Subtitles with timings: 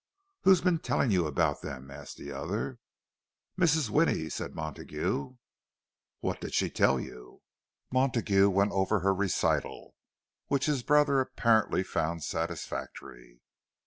[0.41, 2.79] "Who's been telling you about them?" asked the other.
[3.55, 3.91] "Mrs.
[3.91, 5.35] Winnie," said Montague.
[6.21, 7.43] "What did she tell you?"
[7.91, 9.93] Montague went over her recital,
[10.47, 13.41] which his brother apparently found satisfactory.